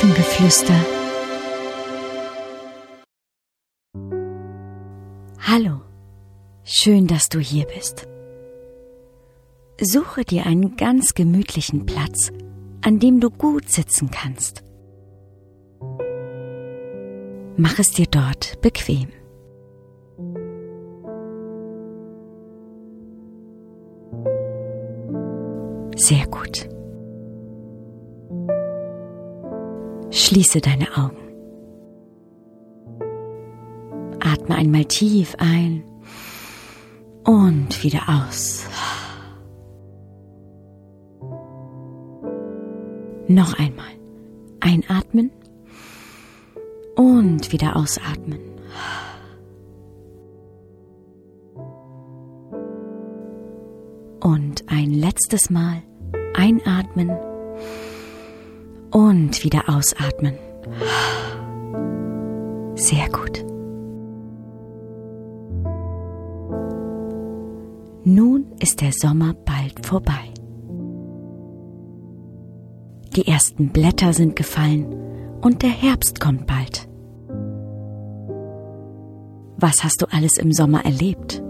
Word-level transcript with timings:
Elfengeflüster. 0.00 0.80
Hallo, 5.40 5.82
schön, 6.64 7.06
dass 7.06 7.28
du 7.28 7.38
hier 7.38 7.66
bist. 7.66 8.08
Suche 9.78 10.24
dir 10.24 10.46
einen 10.46 10.76
ganz 10.76 11.12
gemütlichen 11.12 11.84
Platz, 11.84 12.32
an 12.80 12.98
dem 12.98 13.20
du 13.20 13.28
gut 13.28 13.68
sitzen 13.68 14.10
kannst. 14.10 14.64
Mach 17.58 17.78
es 17.78 17.90
dir 17.90 18.06
dort 18.06 18.58
bequem. 18.62 19.08
Sehr 25.94 26.26
gut. 26.26 26.79
Schließe 30.10 30.60
deine 30.60 30.86
Augen. 30.96 31.16
Atme 34.20 34.56
einmal 34.56 34.84
tief 34.84 35.36
ein 35.38 35.84
und 37.24 37.82
wieder 37.84 38.02
aus. 38.08 38.66
Noch 43.28 43.56
einmal. 43.58 43.86
Einatmen 44.58 45.30
und 46.96 47.52
wieder 47.52 47.76
ausatmen. 47.76 48.40
Und 54.20 54.64
ein 54.66 54.90
letztes 54.90 55.48
Mal 55.48 55.82
einatmen 56.34 57.10
und 58.90 59.44
wieder 59.44 59.68
ausatmen. 59.68 60.34
Sehr 62.74 63.08
gut. 63.08 63.44
Nun 68.04 68.46
ist 68.60 68.80
der 68.80 68.92
Sommer 68.92 69.34
bald 69.34 69.86
vorbei. 69.86 70.32
Die 73.16 73.26
ersten 73.26 73.68
Blätter 73.68 74.12
sind 74.12 74.36
gefallen 74.36 74.94
und 75.40 75.62
der 75.62 75.70
Herbst 75.70 76.20
kommt 76.20 76.46
bald. 76.46 76.88
Was 79.56 79.84
hast 79.84 80.00
du 80.00 80.06
alles 80.10 80.38
im 80.38 80.52
Sommer 80.52 80.84
erlebt? 80.84 81.42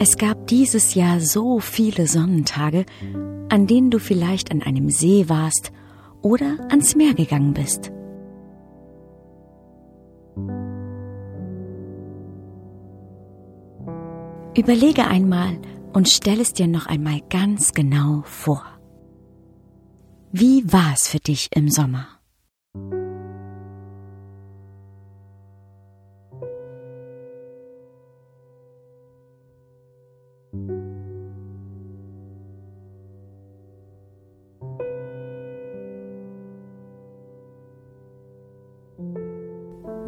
Es 0.00 0.16
gab 0.16 0.46
dieses 0.46 0.94
Jahr 0.94 1.20
so 1.20 1.58
viele 1.58 2.06
Sonnentage, 2.06 2.86
an 3.48 3.66
denen 3.66 3.90
du 3.90 3.98
vielleicht 3.98 4.52
an 4.52 4.62
einem 4.62 4.90
See 4.90 5.28
warst 5.28 5.72
oder 6.22 6.56
ans 6.70 6.94
Meer 6.94 7.14
gegangen 7.14 7.52
bist. 7.52 7.90
Überlege 14.56 15.08
einmal 15.08 15.58
und 15.92 16.08
stell 16.08 16.40
es 16.40 16.52
dir 16.52 16.68
noch 16.68 16.86
einmal 16.86 17.20
ganz 17.28 17.72
genau 17.72 18.22
vor. 18.24 18.64
Wie 20.30 20.72
war 20.72 20.94
es 20.94 21.08
für 21.08 21.18
dich 21.18 21.48
im 21.54 21.68
Sommer? 21.68 22.17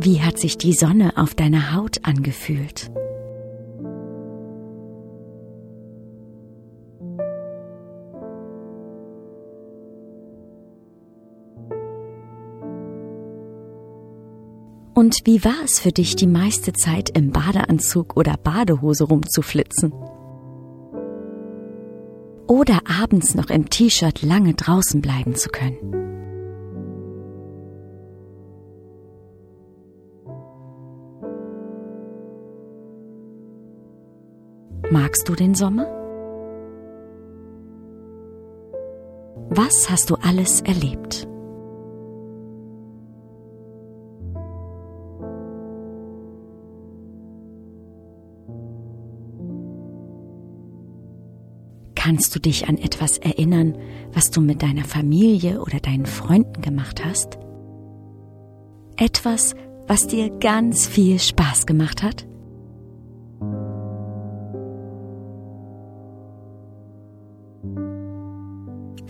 Wie 0.00 0.22
hat 0.22 0.38
sich 0.38 0.56
die 0.56 0.74
Sonne 0.74 1.16
auf 1.16 1.34
deiner 1.34 1.74
Haut 1.74 2.04
angefühlt? 2.04 2.88
Und 14.94 15.16
wie 15.24 15.44
war 15.44 15.64
es 15.64 15.80
für 15.80 15.90
dich, 15.90 16.14
die 16.14 16.28
meiste 16.28 16.72
Zeit 16.72 17.10
im 17.10 17.32
Badeanzug 17.32 18.16
oder 18.16 18.36
Badehose 18.36 19.02
rumzuflitzen? 19.02 19.92
Oder 22.46 22.82
abends 23.02 23.34
noch 23.34 23.50
im 23.50 23.68
T-Shirt 23.68 24.22
lange 24.22 24.54
draußen 24.54 25.00
bleiben 25.00 25.34
zu 25.34 25.48
können? 25.48 26.07
Magst 34.90 35.28
du 35.28 35.34
den 35.34 35.54
Sommer? 35.54 35.86
Was 39.50 39.90
hast 39.90 40.08
du 40.08 40.14
alles 40.14 40.62
erlebt? 40.62 41.28
Kannst 51.94 52.34
du 52.34 52.40
dich 52.40 52.66
an 52.68 52.78
etwas 52.78 53.18
erinnern, 53.18 53.76
was 54.14 54.30
du 54.30 54.40
mit 54.40 54.62
deiner 54.62 54.84
Familie 54.84 55.60
oder 55.60 55.80
deinen 55.80 56.06
Freunden 56.06 56.62
gemacht 56.62 57.04
hast? 57.04 57.38
Etwas, 58.96 59.54
was 59.86 60.06
dir 60.06 60.30
ganz 60.30 60.86
viel 60.86 61.18
Spaß 61.18 61.66
gemacht 61.66 62.02
hat? 62.02 62.27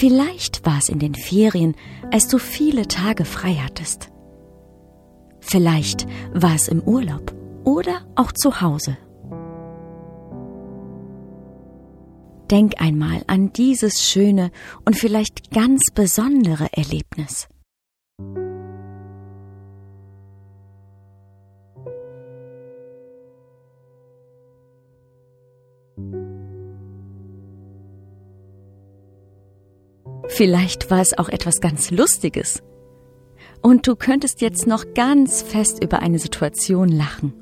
Vielleicht 0.00 0.64
war 0.64 0.78
es 0.78 0.88
in 0.88 0.98
den 0.98 1.14
Ferien, 1.14 1.76
als 2.10 2.26
du 2.26 2.38
viele 2.38 2.88
Tage 2.88 3.26
frei 3.26 3.56
hattest. 3.56 4.08
Vielleicht 5.40 6.06
war 6.32 6.54
es 6.54 6.68
im 6.68 6.80
Urlaub 6.80 7.34
oder 7.64 8.06
auch 8.14 8.32
zu 8.32 8.62
Hause. 8.62 8.96
Denk 12.50 12.80
einmal 12.80 13.24
an 13.26 13.52
dieses 13.52 14.02
schöne 14.02 14.52
und 14.86 14.96
vielleicht 14.96 15.50
ganz 15.50 15.82
besondere 15.94 16.68
Erlebnis. 16.72 17.46
Vielleicht 30.32 30.90
war 30.92 31.00
es 31.00 31.18
auch 31.18 31.28
etwas 31.28 31.60
ganz 31.60 31.90
Lustiges. 31.90 32.62
Und 33.62 33.86
du 33.86 33.96
könntest 33.96 34.40
jetzt 34.40 34.66
noch 34.66 34.94
ganz 34.94 35.42
fest 35.42 35.82
über 35.82 35.98
eine 35.98 36.18
Situation 36.18 36.88
lachen. 36.88 37.34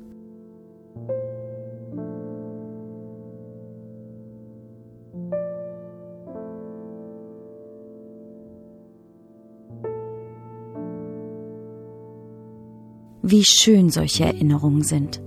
Wie 13.21 13.43
schön 13.45 13.91
solche 13.91 14.25
Erinnerungen 14.25 14.83
sind. 14.83 15.21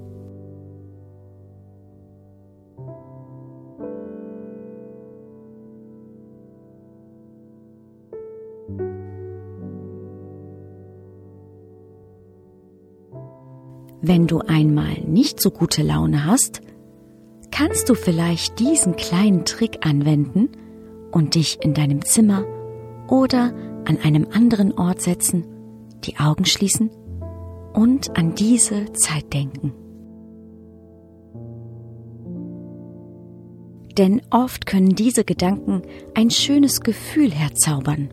Wenn 14.05 14.27
du 14.27 14.41
einmal 14.41 14.95
nicht 15.07 15.41
so 15.41 15.53
gute 15.53 15.85
Laune 15.85 16.27
hast, 16.27 16.61
kannst 17.53 17.89
du 17.89 17.95
vielleicht 17.95 18.59
diesen 18.59 18.97
kleinen 18.97 19.45
Trick 19.45 19.87
anwenden 19.87 20.49
und 21.13 21.37
dich 21.37 21.59
in 21.63 21.73
deinem 21.73 22.05
Zimmer 22.05 22.45
oder 23.07 23.55
an 23.85 23.99
einem 24.03 24.27
anderen 24.33 24.77
Ort 24.77 25.03
setzen, 25.03 25.45
die 26.03 26.17
Augen 26.17 26.47
schließen 26.47 26.91
und 27.75 28.17
an 28.19 28.35
diese 28.35 28.93
Zeit 28.93 29.33
denken. 29.33 29.73
Denn 33.97 34.21
oft 34.31 34.67
können 34.67 34.97
diese 34.97 35.23
Gedanken 35.23 35.83
ein 36.15 36.31
schönes 36.31 36.81
Gefühl 36.81 37.31
herzaubern 37.31 38.09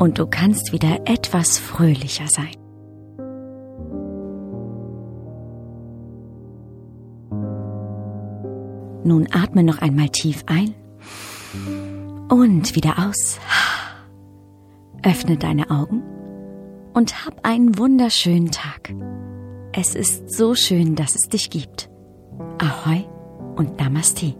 und 0.00 0.18
du 0.18 0.26
kannst 0.26 0.72
wieder 0.72 1.02
etwas 1.04 1.58
fröhlicher 1.58 2.26
sein. 2.26 2.65
Nun 9.06 9.28
atme 9.30 9.62
noch 9.62 9.78
einmal 9.78 10.08
tief 10.08 10.42
ein 10.46 10.74
Und 12.28 12.74
wieder 12.74 12.98
aus. 12.98 13.38
Öffne 15.04 15.36
deine 15.36 15.70
Augen 15.70 16.02
und 16.92 17.24
hab 17.24 17.46
einen 17.46 17.78
wunderschönen 17.78 18.50
Tag. 18.50 18.92
Es 19.72 19.94
ist 19.94 20.36
so 20.36 20.56
schön, 20.56 20.96
dass 20.96 21.14
es 21.14 21.28
dich 21.28 21.50
gibt. 21.50 21.88
Ahoi 22.58 23.04
und 23.54 23.78
Namaste. 23.78 24.34